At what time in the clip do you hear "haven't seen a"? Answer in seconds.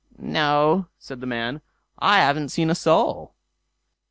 2.21-2.73